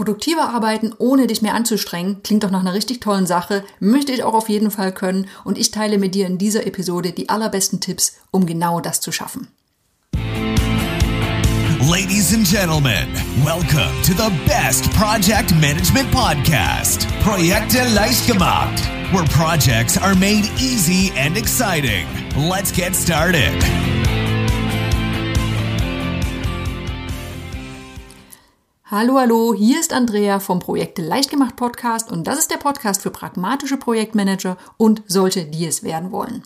[0.00, 4.24] Produktiver arbeiten, ohne dich mehr anzustrengen, klingt doch nach einer richtig tollen Sache, möchte ich
[4.24, 7.80] auch auf jeden Fall können und ich teile mit dir in dieser Episode die allerbesten
[7.80, 9.48] Tipps, um genau das zu schaffen.
[11.86, 13.08] Ladies and gentlemen,
[13.44, 18.80] welcome to the best project management podcast, Projekte leicht gemacht,
[19.12, 22.06] where projects are made easy and exciting.
[22.34, 23.52] Let's get started.
[28.92, 33.12] Hallo, hallo, hier ist Andrea vom Projekte Leichtgemacht Podcast und das ist der Podcast für
[33.12, 36.42] pragmatische Projektmanager und solche, die es werden wollen.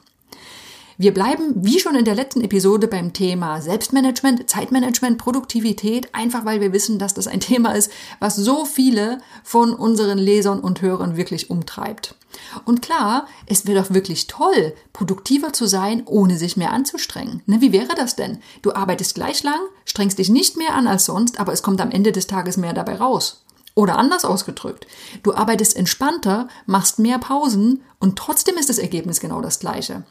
[0.97, 6.61] Wir bleiben, wie schon in der letzten Episode, beim Thema Selbstmanagement, Zeitmanagement, Produktivität, einfach weil
[6.61, 7.91] wir wissen, dass das ein Thema ist,
[8.21, 12.15] was so viele von unseren Lesern und Hörern wirklich umtreibt.
[12.65, 17.43] Und klar, es wäre doch wirklich toll, produktiver zu sein, ohne sich mehr anzustrengen.
[17.47, 18.39] Ne, wie wäre das denn?
[18.63, 21.91] Du arbeitest gleich lang, strengst dich nicht mehr an als sonst, aber es kommt am
[21.91, 23.45] Ende des Tages mehr dabei raus.
[23.77, 24.87] Oder anders ausgedrückt,
[25.25, 30.05] du arbeitest entspannter, machst mehr Pausen und trotzdem ist das Ergebnis genau das gleiche.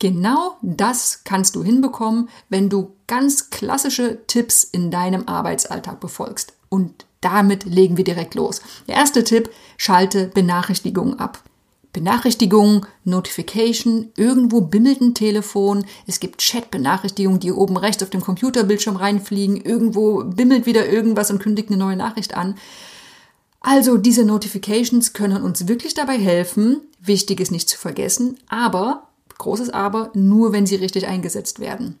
[0.00, 6.54] Genau das kannst du hinbekommen, wenn du ganz klassische Tipps in deinem Arbeitsalltag befolgst.
[6.70, 8.62] Und damit legen wir direkt los.
[8.88, 11.42] Der erste Tipp, schalte Benachrichtigungen ab.
[11.92, 18.96] Benachrichtigungen, Notification, irgendwo bimmelt ein Telefon, es gibt Chat-Benachrichtigungen, die oben rechts auf dem Computerbildschirm
[18.96, 22.54] reinfliegen, irgendwo bimmelt wieder irgendwas und kündigt eine neue Nachricht an.
[23.60, 29.09] Also diese Notifications können uns wirklich dabei helfen, wichtig ist nicht zu vergessen, aber
[29.40, 31.98] großes Aber, nur wenn sie richtig eingesetzt werden.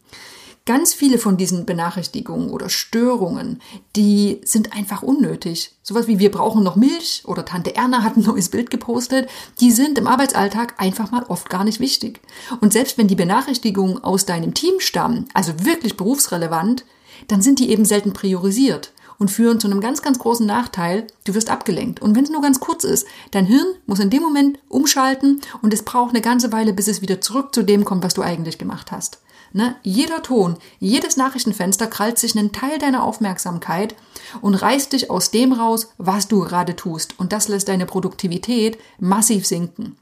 [0.66, 3.60] Ganz viele von diesen Benachrichtigungen oder Störungen,
[3.96, 5.72] die sind einfach unnötig.
[5.82, 9.28] Sowas wie wir brauchen noch Milch oder Tante Erna hat ein neues Bild gepostet,
[9.60, 12.20] die sind im Arbeitsalltag einfach mal oft gar nicht wichtig.
[12.60, 16.84] Und selbst wenn die Benachrichtigungen aus deinem Team stammen, also wirklich berufsrelevant,
[17.26, 21.06] dann sind die eben selten priorisiert und führen zu einem ganz, ganz großen Nachteil.
[21.24, 22.00] Du wirst abgelenkt.
[22.00, 25.72] Und wenn es nur ganz kurz ist, dein Hirn muss in dem Moment umschalten und
[25.72, 28.58] es braucht eine ganze Weile, bis es wieder zurück zu dem kommt, was du eigentlich
[28.58, 29.20] gemacht hast.
[29.52, 29.76] Ne?
[29.82, 33.94] Jeder Ton, jedes Nachrichtenfenster krallt sich einen Teil deiner Aufmerksamkeit
[34.40, 37.18] und reißt dich aus dem raus, was du gerade tust.
[37.18, 39.96] Und das lässt deine Produktivität massiv sinken.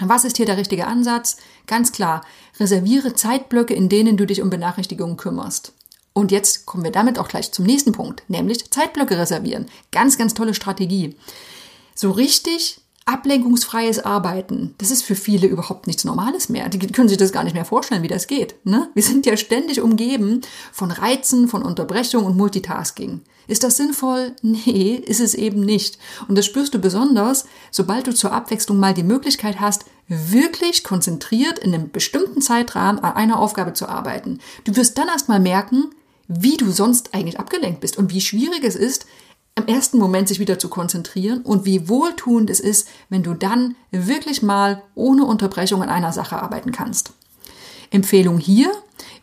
[0.00, 1.38] Was ist hier der richtige Ansatz?
[1.66, 2.24] Ganz klar,
[2.60, 5.72] reserviere Zeitblöcke, in denen du dich um Benachrichtigungen kümmerst.
[6.14, 9.66] Und jetzt kommen wir damit auch gleich zum nächsten Punkt, nämlich Zeitblöcke reservieren.
[9.90, 11.16] Ganz, ganz tolle Strategie.
[11.94, 16.68] So richtig ablenkungsfreies Arbeiten, das ist für viele überhaupt nichts Normales mehr.
[16.70, 18.54] Die können sich das gar nicht mehr vorstellen, wie das geht.
[18.64, 18.88] Ne?
[18.94, 20.40] Wir sind ja ständig umgeben
[20.72, 23.20] von Reizen, von Unterbrechung und Multitasking.
[23.46, 24.32] Ist das sinnvoll?
[24.42, 25.98] Nee, ist es eben nicht.
[26.28, 31.58] Und das spürst du besonders, sobald du zur Abwechslung mal die Möglichkeit hast, wirklich konzentriert
[31.58, 34.38] in einem bestimmten Zeitrahmen an einer Aufgabe zu arbeiten.
[34.64, 35.90] Du wirst dann erst mal merken,
[36.28, 39.06] wie du sonst eigentlich abgelenkt bist und wie schwierig es ist,
[39.56, 43.76] im ersten Moment sich wieder zu konzentrieren und wie wohltuend es ist, wenn du dann
[43.92, 47.12] wirklich mal ohne Unterbrechung an einer Sache arbeiten kannst.
[47.90, 48.72] Empfehlung hier,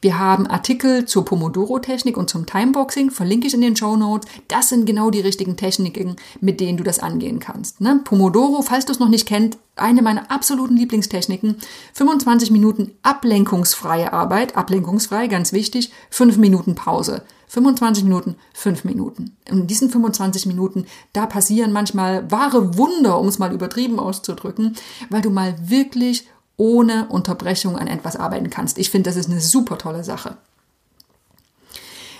[0.01, 4.29] wir haben Artikel zur Pomodoro-Technik und zum Timeboxing, verlinke ich in den Show Notes.
[4.47, 7.81] Das sind genau die richtigen Techniken, mit denen du das angehen kannst.
[7.81, 8.01] Ne?
[8.03, 11.57] Pomodoro, falls du es noch nicht kennst, eine meiner absoluten Lieblingstechniken.
[11.93, 17.23] 25 Minuten ablenkungsfreie Arbeit, ablenkungsfrei, ganz wichtig, 5 Minuten Pause.
[17.47, 19.35] 25 Minuten, 5 Minuten.
[19.45, 24.77] In diesen 25 Minuten, da passieren manchmal wahre Wunder, um es mal übertrieben auszudrücken,
[25.09, 26.27] weil du mal wirklich
[26.61, 28.77] ohne Unterbrechung an etwas arbeiten kannst.
[28.77, 30.37] Ich finde, das ist eine super tolle Sache.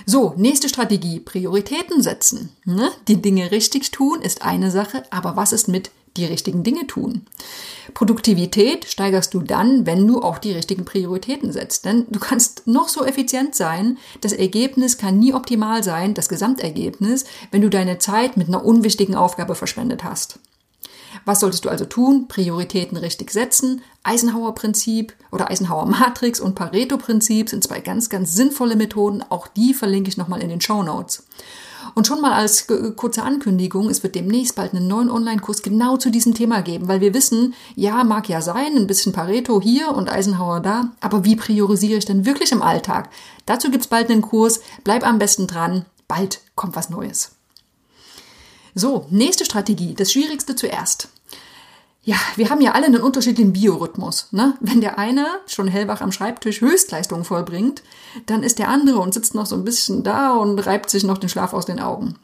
[0.08, 2.50] So, nächste Strategie, Prioritäten setzen.
[2.66, 2.90] Ne?
[3.08, 7.22] Die Dinge richtig tun ist eine Sache, aber was ist mit die richtigen Dinge tun?
[7.94, 11.86] Produktivität steigerst du dann, wenn du auch die richtigen Prioritäten setzt.
[11.86, 17.26] Denn du kannst noch so effizient sein, das Ergebnis kann nie optimal sein, das Gesamtergebnis,
[17.52, 20.40] wenn du deine Zeit mit einer unwichtigen Aufgabe verschwendet hast.
[21.26, 22.28] Was solltest du also tun?
[22.28, 23.82] Prioritäten richtig setzen.
[24.04, 29.24] Eisenhower Prinzip oder Eisenhower Matrix und Pareto Prinzip sind zwei ganz, ganz sinnvolle Methoden.
[29.30, 31.24] Auch die verlinke ich nochmal in den Show Notes.
[31.96, 36.10] Und schon mal als kurze Ankündigung, es wird demnächst bald einen neuen Online-Kurs genau zu
[36.10, 40.10] diesem Thema geben, weil wir wissen, ja, mag ja sein, ein bisschen Pareto hier und
[40.10, 43.10] Eisenhower da, aber wie priorisiere ich denn wirklich im Alltag?
[43.46, 47.32] Dazu gibt's bald einen Kurs, bleib am besten dran, bald kommt was Neues.
[48.76, 51.10] So, nächste Strategie, das Schwierigste zuerst.
[52.04, 54.30] Ja, wir haben ja alle einen unterschiedlichen Biorhythmus.
[54.32, 54.56] Ne?
[54.60, 57.84] Wenn der eine schon hellwach am Schreibtisch Höchstleistungen vollbringt,
[58.26, 61.20] dann ist der andere und sitzt noch so ein bisschen da und reibt sich noch
[61.20, 62.16] den Schlaf aus den Augen.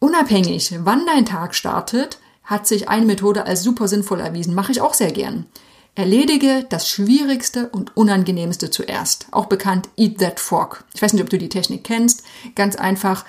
[0.00, 4.54] Unabhängig, wann dein Tag startet, hat sich eine Methode als super sinnvoll erwiesen.
[4.54, 5.46] Mache ich auch sehr gern.
[5.94, 9.28] Erledige das Schwierigste und Unangenehmste zuerst.
[9.30, 10.82] Auch bekannt Eat That Frog.
[10.92, 12.24] Ich weiß nicht, ob du die Technik kennst.
[12.56, 13.24] Ganz einfach,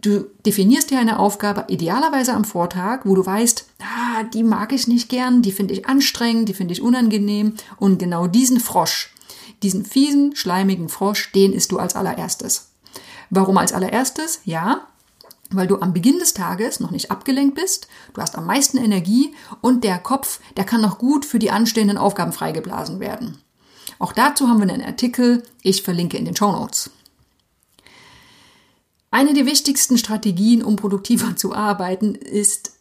[0.00, 4.86] Du definierst dir eine Aufgabe idealerweise am Vortag, wo du weißt, ah, die mag ich
[4.86, 7.54] nicht gern, die finde ich anstrengend, die finde ich unangenehm.
[7.78, 9.12] Und genau diesen Frosch,
[9.62, 12.70] diesen fiesen, schleimigen Frosch, den isst du als allererstes.
[13.30, 14.40] Warum als allererstes?
[14.44, 14.86] Ja,
[15.50, 19.34] weil du am Beginn des Tages noch nicht abgelenkt bist, du hast am meisten Energie
[19.60, 23.38] und der Kopf, der kann noch gut für die anstehenden Aufgaben freigeblasen werden.
[23.98, 26.90] Auch dazu haben wir einen Artikel, ich verlinke in den Show Notes.
[29.10, 32.72] Eine der wichtigsten Strategien, um produktiver zu arbeiten, ist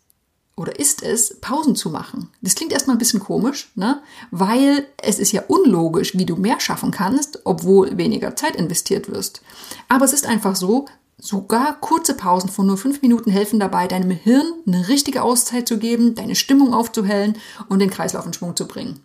[0.57, 2.29] oder ist es, Pausen zu machen.
[2.41, 4.01] Das klingt erstmal ein bisschen komisch, ne?
[4.31, 9.41] weil es ist ja unlogisch, wie du mehr schaffen kannst, obwohl weniger Zeit investiert wirst.
[9.87, 10.87] Aber es ist einfach so,
[11.19, 15.77] sogar kurze Pausen von nur fünf Minuten helfen dabei, deinem Hirn eine richtige Auszeit zu
[15.77, 17.37] geben, deine Stimmung aufzuhellen
[17.69, 18.99] und den Kreislauf in Schwung zu bringen.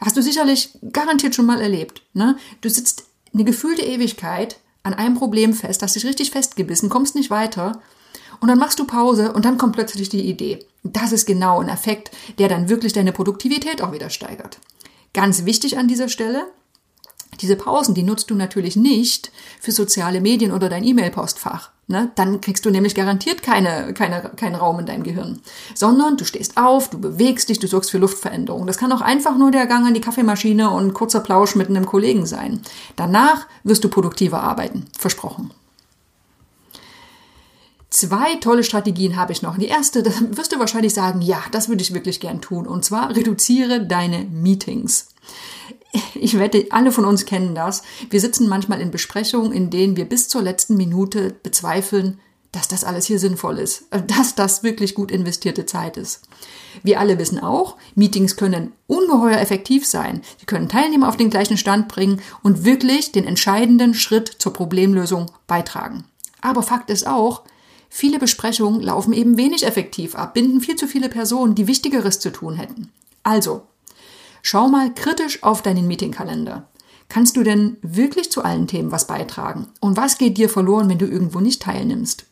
[0.00, 2.02] Hast du sicherlich garantiert schon mal erlebt.
[2.14, 2.36] Ne?
[2.62, 3.04] Du sitzt
[3.34, 7.82] eine gefühlte Ewigkeit an einem Problem fest, hast dich richtig festgebissen, kommst nicht weiter
[8.40, 10.64] und dann machst du Pause und dann kommt plötzlich die Idee.
[10.84, 14.58] Das ist genau ein Effekt, der dann wirklich deine Produktivität auch wieder steigert.
[15.12, 16.46] Ganz wichtig an dieser Stelle,
[17.40, 21.72] diese Pausen, die nutzt du natürlich nicht für soziale Medien oder dein E-Mail-Postfach.
[21.88, 22.10] Ne?
[22.16, 25.40] Dann kriegst du nämlich garantiert keine, keine, keinen Raum in deinem Gehirn.
[25.74, 28.66] Sondern du stehst auf, du bewegst dich, du sorgst für Luftveränderung.
[28.66, 31.86] Das kann auch einfach nur der Gang an die Kaffeemaschine und kurzer Plausch mit einem
[31.86, 32.62] Kollegen sein.
[32.96, 34.86] Danach wirst du produktiver arbeiten.
[34.98, 35.52] Versprochen.
[37.90, 39.56] Zwei tolle Strategien habe ich noch.
[39.56, 42.66] Die erste, da wirst du wahrscheinlich sagen, ja, das würde ich wirklich gern tun.
[42.66, 45.08] Und zwar reduziere deine Meetings.
[46.14, 47.82] Ich wette, alle von uns kennen das.
[48.10, 52.18] Wir sitzen manchmal in Besprechungen, in denen wir bis zur letzten Minute bezweifeln,
[52.52, 56.22] dass das alles hier sinnvoll ist, dass das wirklich gut investierte Zeit ist.
[56.82, 60.22] Wir alle wissen auch, Meetings können ungeheuer effektiv sein.
[60.38, 65.30] Sie können Teilnehmer auf den gleichen Stand bringen und wirklich den entscheidenden Schritt zur Problemlösung
[65.46, 66.04] beitragen.
[66.40, 67.42] Aber Fakt ist auch,
[67.98, 72.30] Viele Besprechungen laufen eben wenig effektiv ab, binden viel zu viele Personen, die Wichtigeres zu
[72.30, 72.92] tun hätten.
[73.22, 73.62] Also,
[74.42, 76.68] schau mal kritisch auf deinen Meetingkalender.
[77.08, 79.68] Kannst du denn wirklich zu allen Themen was beitragen?
[79.80, 82.26] Und was geht dir verloren, wenn du irgendwo nicht teilnimmst?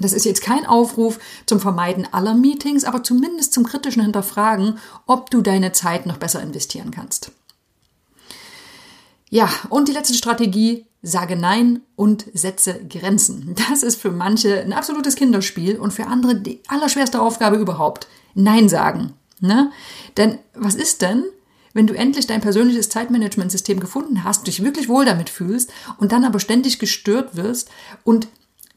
[0.00, 5.30] Das ist jetzt kein Aufruf zum Vermeiden aller Meetings, aber zumindest zum kritischen Hinterfragen, ob
[5.30, 7.30] du deine Zeit noch besser investieren kannst.
[9.30, 13.54] Ja, und die letzte Strategie, sage Nein und setze Grenzen.
[13.68, 18.06] Das ist für manche ein absolutes Kinderspiel und für andere die allerschwerste Aufgabe überhaupt.
[18.34, 19.14] Nein sagen.
[19.40, 19.70] Ne?
[20.16, 21.24] Denn was ist denn,
[21.74, 26.24] wenn du endlich dein persönliches Zeitmanagementsystem gefunden hast, dich wirklich wohl damit fühlst und dann
[26.24, 27.70] aber ständig gestört wirst
[28.04, 28.28] und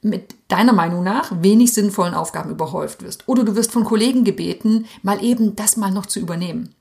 [0.02, 3.28] mit deiner Meinung nach wenig sinnvollen Aufgaben überhäuft wirst.
[3.28, 6.74] Oder du wirst von Kollegen gebeten, mal eben das mal noch zu übernehmen.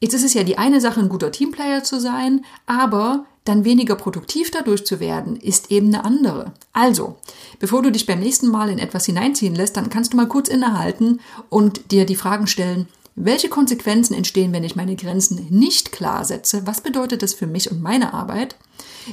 [0.00, 3.96] Jetzt ist es ja die eine Sache, ein guter Teamplayer zu sein, aber dann weniger
[3.96, 6.52] produktiv dadurch zu werden, ist eben eine andere.
[6.72, 7.16] Also,
[7.58, 10.48] bevor du dich beim nächsten Mal in etwas hineinziehen lässt, dann kannst du mal kurz
[10.48, 16.24] innehalten und dir die Fragen stellen, welche Konsequenzen entstehen, wenn ich meine Grenzen nicht klar
[16.24, 16.66] setze?
[16.66, 18.56] Was bedeutet das für mich und meine Arbeit?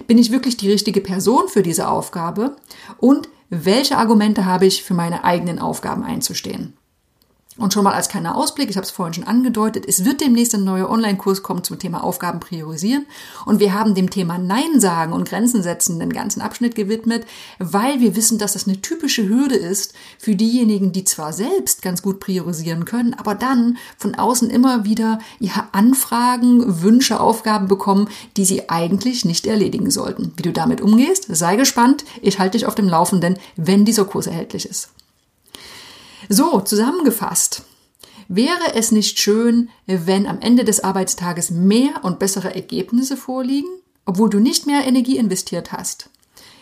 [0.07, 2.55] Bin ich wirklich die richtige Person für diese Aufgabe?
[2.97, 6.77] Und welche Argumente habe ich, für meine eigenen Aufgaben einzustehen?
[7.59, 10.55] Und schon mal als kleiner Ausblick, ich habe es vorhin schon angedeutet, es wird demnächst
[10.55, 13.05] ein neuer Online-Kurs kommen zum Thema Aufgaben priorisieren.
[13.45, 17.25] Und wir haben dem Thema Nein sagen und Grenzen setzen den ganzen Abschnitt gewidmet,
[17.59, 22.01] weil wir wissen, dass das eine typische Hürde ist für diejenigen, die zwar selbst ganz
[22.01, 28.07] gut priorisieren können, aber dann von außen immer wieder ja, Anfragen, Wünsche, Aufgaben bekommen,
[28.37, 30.31] die sie eigentlich nicht erledigen sollten.
[30.37, 32.05] Wie du damit umgehst, sei gespannt.
[32.21, 34.91] Ich halte dich auf dem Laufenden, wenn dieser Kurs erhältlich ist.
[36.31, 37.63] So, zusammengefasst.
[38.27, 43.69] Wäre es nicht schön, wenn am Ende des Arbeitstages mehr und bessere Ergebnisse vorliegen,
[44.05, 46.11] obwohl du nicht mehr Energie investiert hast?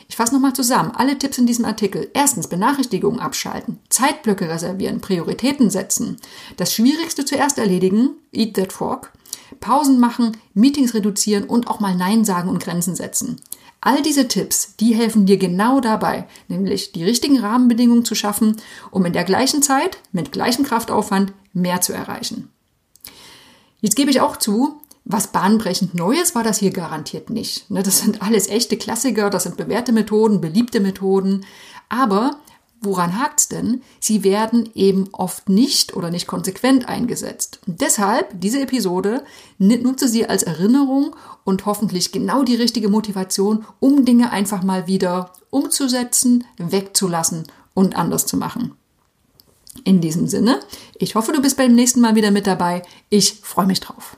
[0.08, 0.92] Ich fasse nochmal zusammen.
[0.96, 2.10] Alle Tipps in diesem Artikel.
[2.14, 6.16] Erstens, Benachrichtigungen abschalten, Zeitblöcke reservieren, Prioritäten setzen,
[6.56, 9.12] das Schwierigste zuerst erledigen, eat that frog,
[9.60, 13.42] Pausen machen, Meetings reduzieren und auch mal Nein sagen und Grenzen setzen.
[13.88, 18.58] All diese Tipps, die helfen dir genau dabei, nämlich die richtigen Rahmenbedingungen zu schaffen,
[18.92, 22.50] um in der gleichen Zeit mit gleichem Kraftaufwand mehr zu erreichen.
[23.80, 27.72] Jetzt gebe ich auch zu, was bahnbrechend Neues war das hier garantiert nicht.
[27.72, 31.46] Ne, das sind alles echte Klassiker, das sind bewährte Methoden, beliebte Methoden.
[31.88, 32.42] Aber
[32.80, 33.82] Woran hakt's denn?
[34.00, 37.60] Sie werden eben oft nicht oder nicht konsequent eingesetzt.
[37.66, 39.24] Und deshalb diese Episode
[39.58, 45.34] nutze sie als Erinnerung und hoffentlich genau die richtige Motivation, um Dinge einfach mal wieder
[45.50, 48.74] umzusetzen, wegzulassen und anders zu machen.
[49.84, 50.60] In diesem Sinne,
[50.98, 52.84] ich hoffe, du bist beim nächsten Mal wieder mit dabei.
[53.10, 54.18] Ich freue mich drauf.